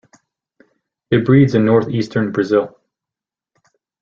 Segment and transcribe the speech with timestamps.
[1.11, 2.79] It breeds in north eastern Brazil.